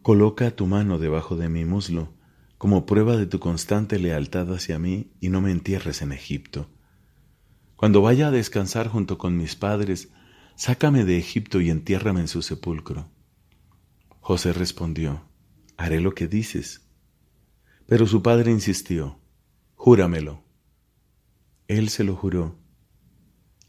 coloca 0.02 0.50
tu 0.50 0.66
mano 0.66 0.98
debajo 0.98 1.36
de 1.36 1.48
mi 1.48 1.64
muslo, 1.64 2.14
como 2.56 2.86
prueba 2.86 3.16
de 3.16 3.26
tu 3.26 3.38
constante 3.38 3.98
lealtad 3.98 4.52
hacia 4.52 4.78
mí, 4.78 5.12
y 5.20 5.28
no 5.28 5.40
me 5.40 5.52
entierres 5.52 6.02
en 6.02 6.12
Egipto. 6.12 6.68
Cuando 7.76 8.02
vaya 8.02 8.28
a 8.28 8.32
descansar 8.32 8.88
junto 8.88 9.18
con 9.18 9.36
mis 9.36 9.54
padres, 9.54 10.08
sácame 10.56 11.04
de 11.04 11.18
Egipto 11.18 11.60
y 11.60 11.70
entiérrame 11.70 12.20
en 12.20 12.28
su 12.28 12.42
sepulcro. 12.42 13.08
José 14.18 14.52
respondió, 14.52 15.22
Haré 15.76 16.00
lo 16.00 16.12
que 16.12 16.26
dices. 16.26 16.87
Pero 17.88 18.06
su 18.06 18.22
padre 18.22 18.50
insistió, 18.50 19.18
Júramelo. 19.74 20.44
Él 21.68 21.88
se 21.88 22.04
lo 22.04 22.16
juró, 22.16 22.54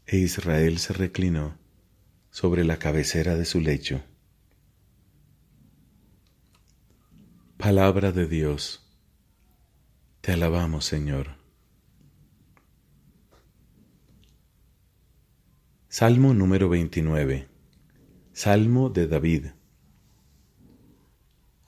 e 0.06 0.18
Israel 0.18 0.78
se 0.78 0.92
reclinó 0.92 1.56
sobre 2.30 2.64
la 2.64 2.78
cabecera 2.78 3.34
de 3.36 3.46
su 3.46 3.62
lecho. 3.62 4.02
Palabra 7.56 8.12
de 8.12 8.26
Dios. 8.26 8.86
Te 10.20 10.32
alabamos, 10.32 10.84
Señor. 10.84 11.36
Salmo 15.88 16.34
número 16.34 16.68
29. 16.68 17.48
Salmo 18.34 18.90
de 18.90 19.06
David. 19.06 19.46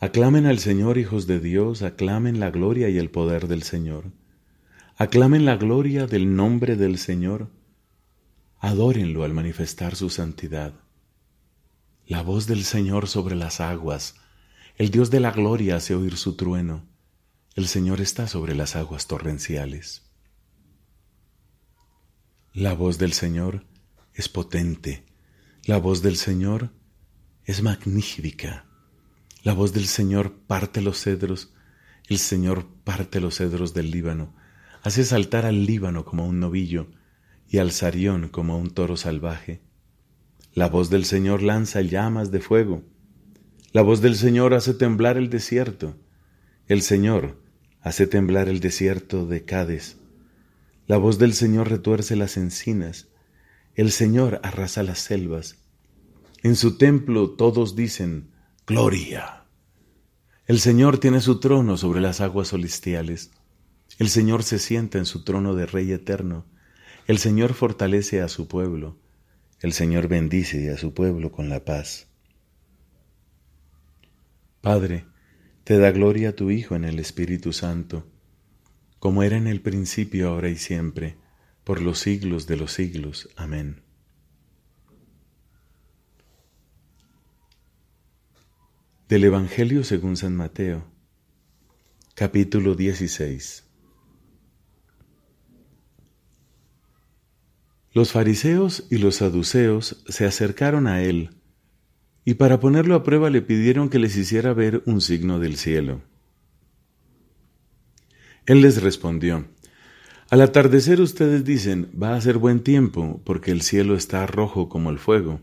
Aclamen 0.03 0.47
al 0.47 0.59
Señor, 0.59 0.99
hijos 0.99 1.29
de 1.29 1.39
Dios, 1.39 1.83
aclamen 1.83 2.41
la 2.41 2.51
gloria 2.51 2.89
y 2.89 2.99
el 2.99 3.09
poder 3.09 3.47
del 3.47 3.63
Señor. 3.63 4.11
Aclamen 4.97 5.45
la 5.45 5.55
gloria 5.55 6.09
del 6.09 6.35
nombre 6.35 6.75
del 6.75 6.99
Señor. 6.99 7.53
Adórenlo 8.59 9.23
al 9.23 9.33
manifestar 9.33 9.95
su 9.95 10.11
santidad. 10.11 10.75
La 12.05 12.25
voz 12.25 12.49
del 12.49 12.65
Señor 12.65 13.07
sobre 13.07 13.37
las 13.37 13.61
aguas. 13.61 14.17
El 14.77 14.91
Dios 14.91 15.09
de 15.13 15.21
la 15.21 15.31
gloria 15.31 15.77
hace 15.77 15.95
oír 15.95 16.17
su 16.17 16.35
trueno. 16.35 16.85
El 17.55 17.69
Señor 17.69 18.01
está 18.01 18.27
sobre 18.27 18.57
las 18.57 18.75
aguas 18.75 19.07
torrenciales. 19.07 20.11
La 22.53 22.75
voz 22.75 22.99
del 22.99 23.13
Señor 23.13 23.67
es 24.15 24.29
potente. 24.29 25.07
La 25.65 25.77
voz 25.77 26.03
del 26.03 26.17
Señor 26.17 26.73
es 27.45 27.63
magnífica. 27.63 28.67
La 29.43 29.55
voz 29.55 29.73
del 29.73 29.87
Señor 29.87 30.33
parte 30.47 30.81
los 30.81 31.03
cedros. 31.03 31.53
El 32.09 32.19
Señor 32.19 32.65
parte 32.85 33.21
los 33.21 33.39
cedros 33.39 33.75
del 33.75 33.91
Líbano. 33.91 34.37
Hace 34.85 35.05
saltar 35.05 35.47
al 35.47 35.67
Líbano 35.67 36.05
como 36.05 36.29
un 36.29 36.39
novillo 36.39 36.87
y 37.49 37.59
al 37.59 37.73
Sarión 37.73 38.29
como 38.29 38.57
un 38.57 38.71
toro 38.71 38.97
salvaje. 38.97 39.61
La 40.55 40.69
voz 40.69 40.91
del 40.91 41.05
Señor 41.05 41.43
lanza 41.43 41.81
llamas 41.81 42.31
de 42.31 42.41
fuego. 42.41 42.85
La 43.73 43.83
voz 43.83 44.01
del 44.01 44.15
Señor 44.15 44.55
hace 44.55 44.75
temblar 44.75 45.17
el 45.17 45.29
desierto. 45.29 45.97
El 46.69 46.83
Señor 46.83 47.43
hace 47.81 48.07
temblar 48.07 48.49
el 48.49 48.61
desierto 48.61 49.27
de 49.27 49.45
Cades. 49.45 49.97
La 50.87 50.99
voz 50.99 51.19
del 51.19 51.35
Señor 51.35 51.69
retuerce 51.69 52.15
las 52.15 52.37
encinas. 52.37 53.09
El 53.75 53.91
Señor 53.91 54.41
arrasa 54.45 54.85
las 54.85 55.01
selvas. 55.01 55.57
En 56.45 56.55
su 56.55 56.79
templo 56.79 57.31
todos 57.31 57.75
dicen, 57.75 58.32
Gloria. 58.65 59.43
El 60.47 60.61
Señor 60.61 60.99
tiene 60.99 61.21
su 61.21 61.41
trono 61.41 61.77
sobre 61.77 62.01
las 62.01 62.21
aguas 62.21 62.51
celestiales. 62.51 63.33
El 63.99 64.09
Señor 64.09 64.45
se 64.45 64.61
sienta 64.61 64.99
en 64.99 65.05
su 65.05 65.25
trono 65.25 65.57
de 65.57 65.67
Rey 65.67 65.91
eterno. 65.91 66.47
El 67.09 67.19
Señor 67.19 67.55
fortalece 67.55 68.21
a 68.21 68.29
su 68.29 68.47
pueblo. 68.47 69.01
El 69.61 69.73
Señor 69.73 70.07
bendice 70.07 70.71
a 70.71 70.79
su 70.79 70.95
pueblo 70.95 71.33
con 71.33 71.49
la 71.49 71.65
paz. 71.65 72.07
Padre, 74.61 75.07
te 75.65 75.79
da 75.79 75.91
gloria 75.91 76.29
a 76.29 76.37
tu 76.37 76.53
Hijo 76.53 76.77
en 76.77 76.85
el 76.85 77.01
Espíritu 77.01 77.53
Santo, 77.53 78.07
como 79.01 79.25
era 79.25 79.37
en 79.37 79.49
el 79.49 79.61
principio, 79.61 80.29
ahora 80.29 80.51
y 80.51 80.57
siempre, 80.57 81.17
por 81.65 81.83
los 81.83 81.99
siglos 81.99 82.47
de 82.47 82.57
los 82.57 82.73
siglos. 82.73 83.29
Amén. 83.35 83.82
Del 89.13 89.25
Evangelio 89.25 89.85
según 89.85 90.17
San 90.17 90.35
Mateo, 90.35 90.87
capítulo 92.15 92.75
16. 92.75 93.63
Los 97.93 98.13
fariseos 98.13 98.87
y 98.91 98.97
los 98.97 99.17
saduceos 99.17 100.03
se 100.09 100.25
acercaron 100.25 100.87
a 100.87 101.03
él 101.03 101.29
y 102.25 102.37
para 102.37 102.59
ponerlo 102.59 102.95
a 102.95 103.03
prueba 103.03 103.29
le 103.29 103.43
pidieron 103.43 103.91
que 103.91 103.99
les 103.99 104.17
hiciera 104.17 104.55
ver 104.55 104.83
un 104.87 105.03
signo 105.03 105.39
del 105.39 105.59
cielo. 105.59 106.01
Él 108.47 108.63
les 108.63 108.83
respondió, 108.83 109.45
Al 110.31 110.41
atardecer 110.41 111.03
ustedes 111.03 111.45
dicen, 111.45 111.91
va 112.03 112.15
a 112.15 112.21
ser 112.23 112.39
buen 112.39 112.61
tiempo 112.63 113.21
porque 113.27 113.51
el 113.51 113.61
cielo 113.61 113.95
está 113.95 114.27
rojo 114.27 114.71
como 114.71 114.89
el 114.89 114.99
fuego. 114.99 115.43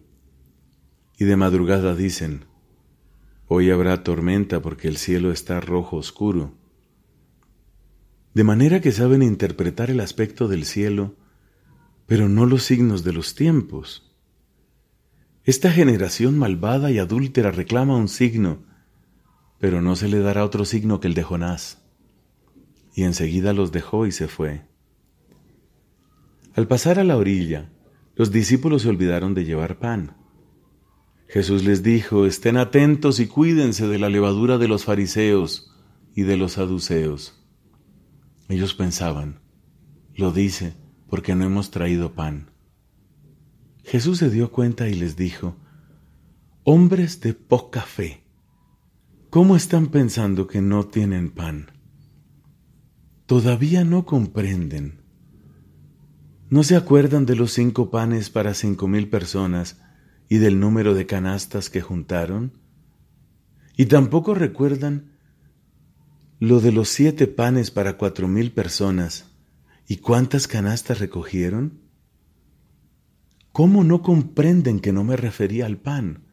Y 1.20 1.26
de 1.26 1.36
madrugada 1.36 1.96
dicen, 1.96 2.49
Hoy 3.52 3.72
habrá 3.72 4.04
tormenta 4.04 4.62
porque 4.62 4.88
el 4.88 4.98
cielo 4.98 5.32
está 5.32 5.60
rojo 5.60 5.98
oscuro. 5.98 6.54
De 8.36 8.44
manera 8.44 8.80
que 8.80 8.92
saben 8.92 9.24
interpretar 9.24 9.90
el 9.90 10.02
aspecto 10.02 10.48
del 10.48 10.66
cielo, 10.66 11.16
pero 12.06 12.30
no 12.30 12.46
los 12.46 12.62
signos 12.62 13.04
de 13.04 13.12
los 13.12 13.34
tiempos. 13.34 14.16
Esta 15.46 15.72
generación 15.72 16.38
malvada 16.38 16.92
y 16.92 17.00
adúltera 17.00 17.50
reclama 17.50 17.96
un 17.96 18.08
signo, 18.08 18.60
pero 19.58 19.82
no 19.82 19.96
se 19.96 20.10
le 20.10 20.20
dará 20.20 20.46
otro 20.46 20.64
signo 20.64 21.00
que 21.00 21.08
el 21.08 21.16
de 21.16 21.24
Jonás. 21.24 21.82
Y 22.94 23.02
enseguida 23.02 23.52
los 23.54 23.72
dejó 23.72 24.06
y 24.06 24.12
se 24.12 24.28
fue. 24.28 24.62
Al 26.54 26.68
pasar 26.68 27.00
a 27.00 27.04
la 27.04 27.18
orilla, 27.18 27.72
los 28.16 28.32
discípulos 28.32 28.84
se 28.84 28.90
olvidaron 28.90 29.34
de 29.34 29.46
llevar 29.46 29.80
pan. 29.80 30.19
Jesús 31.30 31.64
les 31.64 31.84
dijo, 31.84 32.26
estén 32.26 32.58
atentos 32.58 33.20
y 33.20 33.28
cuídense 33.28 33.88
de 33.88 34.00
la 34.00 34.10
levadura 34.10 34.58
de 34.58 34.68
los 34.68 34.84
fariseos 34.84 35.72
y 36.16 36.24
de 36.24 36.38
los 36.38 36.54
saduceos. 36.54 37.40
Ellos 38.48 38.74
pensaban, 38.74 39.40
lo 40.16 40.32
dice 40.32 40.74
porque 41.08 41.36
no 41.36 41.46
hemos 41.46 41.70
traído 41.70 42.14
pan. 42.14 42.50
Jesús 43.84 44.18
se 44.18 44.32
dio 44.32 44.52
cuenta 44.52 44.90
y 44.90 44.96
les 44.96 45.18
dijo, 45.18 45.56
hombres 46.64 47.22
de 47.22 47.36
poca 47.36 47.82
fe, 47.82 48.24
¿cómo 49.30 49.56
están 49.56 49.90
pensando 49.90 50.48
que 50.48 50.62
no 50.62 50.88
tienen 50.88 51.30
pan? 51.30 51.72
Todavía 53.28 53.86
no 53.86 54.04
comprenden. 54.04 55.02
¿No 56.50 56.64
se 56.64 56.76
acuerdan 56.76 57.28
de 57.28 57.36
los 57.36 57.52
cinco 57.54 57.92
panes 57.92 58.32
para 58.32 58.56
cinco 58.56 58.88
mil 58.88 59.10
personas? 59.10 59.80
Y 60.30 60.38
del 60.38 60.60
número 60.60 60.94
de 60.94 61.08
canastas 61.08 61.70
que 61.70 61.82
juntaron? 61.82 62.54
¿Y 63.76 63.88
tampoco 63.88 64.36
recuerdan 64.36 65.18
lo 66.40 66.62
de 66.62 66.72
los 66.72 66.90
siete 66.90 67.28
panes 67.28 67.72
para 67.72 67.98
cuatro 67.98 68.28
mil 68.28 68.52
personas 68.52 69.26
y 69.88 69.98
cuántas 69.98 70.48
canastas 70.48 71.00
recogieron? 71.00 71.82
¿Cómo 73.52 73.84
no 73.84 74.04
comprenden 74.04 74.80
que 74.80 74.94
no 74.94 75.04
me 75.04 75.18
refería 75.18 75.66
al 75.66 75.78
pan? 75.78 76.28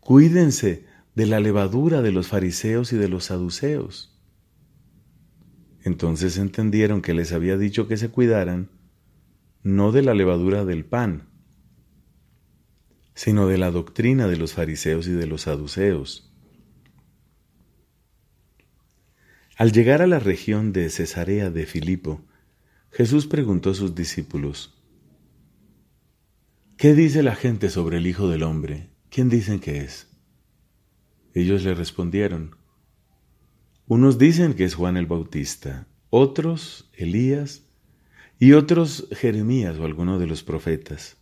Cuídense 0.00 0.86
de 1.14 1.26
la 1.26 1.38
levadura 1.38 2.00
de 2.00 2.10
los 2.10 2.28
fariseos 2.28 2.92
y 2.92 2.96
de 2.96 3.08
los 3.08 3.26
saduceos. 3.26 4.18
Entonces 5.84 6.38
entendieron 6.38 7.02
que 7.02 7.12
les 7.12 7.32
había 7.32 7.58
dicho 7.58 7.86
que 7.86 7.98
se 7.98 8.08
cuidaran 8.08 8.70
no 9.62 9.92
de 9.92 10.02
la 10.02 10.14
levadura 10.14 10.64
del 10.64 10.84
pan, 10.84 11.28
sino 13.14 13.46
de 13.46 13.58
la 13.58 13.70
doctrina 13.70 14.26
de 14.26 14.36
los 14.36 14.54
fariseos 14.54 15.06
y 15.06 15.12
de 15.12 15.26
los 15.26 15.42
saduceos. 15.42 16.32
Al 19.56 19.72
llegar 19.72 20.02
a 20.02 20.06
la 20.06 20.18
región 20.18 20.72
de 20.72 20.90
Cesarea 20.90 21.50
de 21.50 21.66
Filipo, 21.66 22.22
Jesús 22.90 23.26
preguntó 23.26 23.70
a 23.70 23.74
sus 23.74 23.94
discípulos, 23.94 24.78
¿Qué 26.76 26.94
dice 26.94 27.22
la 27.22 27.36
gente 27.36 27.70
sobre 27.70 27.98
el 27.98 28.06
Hijo 28.06 28.28
del 28.28 28.42
Hombre? 28.42 28.90
¿Quién 29.08 29.28
dicen 29.28 29.60
que 29.60 29.78
es? 29.78 30.08
Ellos 31.34 31.64
le 31.64 31.74
respondieron, 31.74 32.56
unos 33.86 34.16
dicen 34.18 34.54
que 34.54 34.64
es 34.64 34.74
Juan 34.74 34.96
el 34.96 35.06
Bautista, 35.06 35.86
otros 36.08 36.90
Elías 36.94 37.66
y 38.38 38.52
otros 38.52 39.08
Jeremías 39.12 39.78
o 39.78 39.84
alguno 39.84 40.18
de 40.18 40.26
los 40.26 40.42
profetas. 40.42 41.21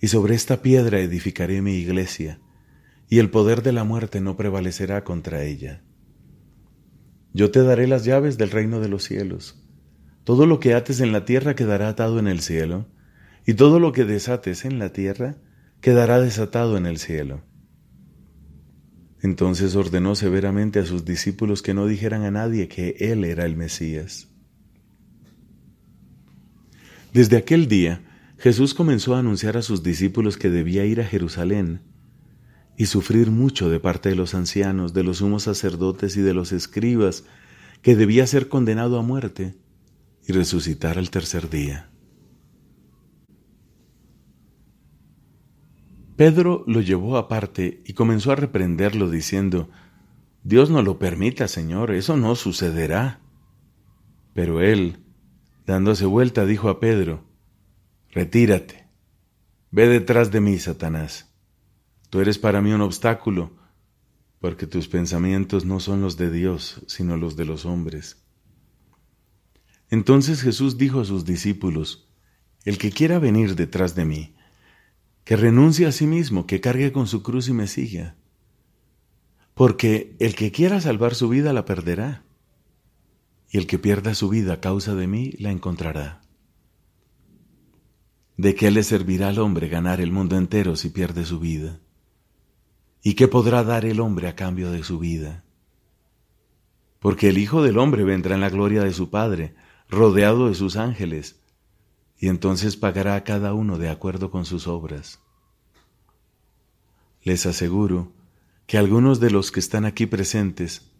y 0.00 0.08
sobre 0.08 0.34
esta 0.34 0.62
piedra 0.62 1.00
edificaré 1.00 1.62
mi 1.62 1.74
iglesia, 1.74 2.40
y 3.08 3.18
el 3.18 3.30
poder 3.30 3.62
de 3.62 3.72
la 3.72 3.84
muerte 3.84 4.20
no 4.20 4.36
prevalecerá 4.36 5.02
contra 5.04 5.42
ella. 5.42 5.82
Yo 7.32 7.50
te 7.50 7.62
daré 7.62 7.86
las 7.86 8.04
llaves 8.04 8.38
del 8.38 8.50
reino 8.50 8.80
de 8.80 8.88
los 8.88 9.04
cielos. 9.04 9.62
Todo 10.24 10.46
lo 10.46 10.60
que 10.60 10.74
ates 10.74 11.00
en 11.00 11.12
la 11.12 11.24
tierra 11.24 11.54
quedará 11.54 11.88
atado 11.88 12.18
en 12.18 12.28
el 12.28 12.40
cielo, 12.40 12.86
y 13.46 13.54
todo 13.54 13.80
lo 13.80 13.92
que 13.92 14.04
desates 14.04 14.64
en 14.64 14.78
la 14.78 14.92
tierra 14.92 15.36
quedará 15.80 16.20
desatado 16.20 16.76
en 16.76 16.86
el 16.86 16.98
cielo. 16.98 17.42
Entonces 19.20 19.74
ordenó 19.74 20.14
severamente 20.14 20.78
a 20.78 20.84
sus 20.84 21.04
discípulos 21.04 21.62
que 21.62 21.74
no 21.74 21.86
dijeran 21.86 22.24
a 22.24 22.30
nadie 22.30 22.68
que 22.68 22.96
Él 23.00 23.24
era 23.24 23.44
el 23.46 23.56
Mesías. 23.56 24.28
Desde 27.12 27.36
aquel 27.36 27.68
día, 27.68 28.02
Jesús 28.38 28.72
comenzó 28.72 29.16
a 29.16 29.18
anunciar 29.18 29.56
a 29.56 29.62
sus 29.62 29.82
discípulos 29.82 30.36
que 30.36 30.48
debía 30.48 30.84
ir 30.84 31.00
a 31.00 31.04
Jerusalén 31.04 31.82
y 32.76 32.86
sufrir 32.86 33.32
mucho 33.32 33.68
de 33.68 33.80
parte 33.80 34.10
de 34.10 34.14
los 34.14 34.34
ancianos, 34.34 34.94
de 34.94 35.02
los 35.02 35.18
sumos 35.18 35.42
sacerdotes 35.42 36.16
y 36.16 36.20
de 36.20 36.34
los 36.34 36.52
escribas, 36.52 37.24
que 37.82 37.96
debía 37.96 38.26
ser 38.28 38.48
condenado 38.48 38.96
a 38.96 39.02
muerte 39.02 39.56
y 40.26 40.32
resucitar 40.32 40.98
al 40.98 41.10
tercer 41.10 41.50
día. 41.50 41.90
Pedro 46.14 46.62
lo 46.68 46.80
llevó 46.80 47.16
aparte 47.16 47.82
y 47.84 47.94
comenzó 47.94 48.30
a 48.30 48.36
reprenderlo 48.36 49.10
diciendo, 49.10 49.68
Dios 50.44 50.70
no 50.70 50.82
lo 50.82 51.00
permita, 51.00 51.48
Señor, 51.48 51.90
eso 51.90 52.16
no 52.16 52.36
sucederá. 52.36 53.20
Pero 54.32 54.60
él, 54.60 54.98
dándose 55.66 56.06
vuelta, 56.06 56.46
dijo 56.46 56.68
a 56.68 56.78
Pedro, 56.78 57.27
Retírate, 58.10 58.88
ve 59.70 59.86
detrás 59.86 60.30
de 60.30 60.40
mí, 60.40 60.58
Satanás. 60.58 61.30
Tú 62.10 62.20
eres 62.20 62.38
para 62.38 62.62
mí 62.62 62.72
un 62.72 62.80
obstáculo, 62.80 63.56
porque 64.40 64.66
tus 64.66 64.88
pensamientos 64.88 65.64
no 65.64 65.78
son 65.78 66.00
los 66.00 66.16
de 66.16 66.30
Dios, 66.30 66.82
sino 66.86 67.16
los 67.16 67.36
de 67.36 67.44
los 67.44 67.66
hombres. 67.66 68.24
Entonces 69.90 70.42
Jesús 70.42 70.78
dijo 70.78 71.00
a 71.00 71.04
sus 71.04 71.24
discípulos, 71.24 72.08
El 72.64 72.78
que 72.78 72.90
quiera 72.90 73.18
venir 73.18 73.56
detrás 73.56 73.94
de 73.94 74.04
mí, 74.04 74.34
que 75.24 75.36
renuncie 75.36 75.86
a 75.86 75.92
sí 75.92 76.06
mismo, 76.06 76.46
que 76.46 76.60
cargue 76.60 76.92
con 76.92 77.06
su 77.06 77.22
cruz 77.22 77.48
y 77.48 77.52
me 77.52 77.66
siga. 77.66 78.16
Porque 79.52 80.16
el 80.18 80.34
que 80.34 80.52
quiera 80.52 80.80
salvar 80.80 81.14
su 81.14 81.28
vida 81.28 81.52
la 81.52 81.66
perderá, 81.66 82.24
y 83.50 83.58
el 83.58 83.66
que 83.66 83.78
pierda 83.78 84.14
su 84.14 84.28
vida 84.28 84.54
a 84.54 84.60
causa 84.60 84.94
de 84.94 85.06
mí 85.06 85.32
la 85.38 85.50
encontrará. 85.50 86.22
¿De 88.38 88.54
qué 88.54 88.70
le 88.70 88.84
servirá 88.84 89.30
al 89.30 89.40
hombre 89.40 89.68
ganar 89.68 90.00
el 90.00 90.12
mundo 90.12 90.36
entero 90.36 90.76
si 90.76 90.90
pierde 90.90 91.24
su 91.24 91.40
vida? 91.40 91.80
¿Y 93.02 93.14
qué 93.14 93.26
podrá 93.26 93.64
dar 93.64 93.84
el 93.84 93.98
hombre 93.98 94.28
a 94.28 94.36
cambio 94.36 94.70
de 94.70 94.84
su 94.84 95.00
vida? 95.00 95.42
Porque 97.00 97.30
el 97.30 97.38
Hijo 97.38 97.64
del 97.64 97.78
Hombre 97.78 98.04
vendrá 98.04 98.36
en 98.36 98.40
la 98.40 98.48
gloria 98.48 98.84
de 98.84 98.92
su 98.92 99.10
Padre, 99.10 99.56
rodeado 99.88 100.48
de 100.48 100.54
sus 100.54 100.76
ángeles, 100.76 101.40
y 102.16 102.28
entonces 102.28 102.76
pagará 102.76 103.16
a 103.16 103.24
cada 103.24 103.54
uno 103.54 103.76
de 103.76 103.90
acuerdo 103.90 104.30
con 104.30 104.44
sus 104.44 104.68
obras. 104.68 105.18
Les 107.24 107.44
aseguro 107.44 108.12
que 108.68 108.78
algunos 108.78 109.18
de 109.18 109.32
los 109.32 109.50
que 109.50 109.58
están 109.58 109.84
aquí 109.84 110.06
presentes 110.06 110.92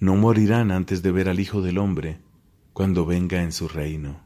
no 0.00 0.16
morirán 0.16 0.72
antes 0.72 1.00
de 1.00 1.12
ver 1.12 1.28
al 1.28 1.38
Hijo 1.38 1.62
del 1.62 1.78
Hombre 1.78 2.18
cuando 2.72 3.06
venga 3.06 3.44
en 3.44 3.52
su 3.52 3.68
reino. 3.68 4.25